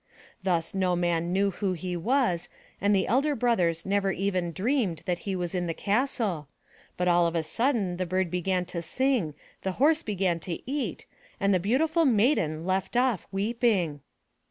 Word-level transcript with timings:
Thus 0.41 0.73
no 0.73 0.95
man 0.95 1.31
knew 1.31 1.51
who 1.51 1.73
he 1.73 1.95
was 1.95 2.49
and 2.81 2.95
the 2.95 3.05
elder 3.05 3.35
brothers 3.35 3.85
never 3.85 4.11
even 4.11 4.51
dreamed 4.51 5.03
that 5.05 5.19
he 5.29 5.35
was 5.35 5.53
in 5.53 5.67
the 5.67 5.75
castle, 5.75 6.47
but 6.97 7.07
all 7.07 7.27
of 7.27 7.35
a 7.35 7.43
sudden 7.43 7.97
the 7.97 8.07
bird 8.07 8.31
began 8.31 8.65
to 8.65 8.81
sing, 8.81 9.35
the 9.61 9.73
horse 9.73 10.01
began 10.01 10.39
to 10.39 10.59
eat 10.67 11.05
and 11.39 11.53
the 11.53 11.59
beautiful 11.59 12.05
Maiden 12.05 12.65
left 12.65 12.97
off 12.97 13.27
weeping. 13.31 14.01